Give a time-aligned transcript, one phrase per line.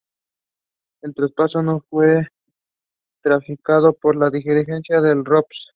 [1.03, 2.25] El traspaso no fue
[3.23, 5.67] ratificado por la dirigencia del RoPs.